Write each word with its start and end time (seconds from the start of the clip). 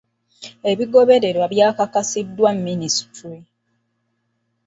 Ebigobererwa 0.71 1.45
byakakasiddwa 1.53 2.47
minisitule. 2.65 3.39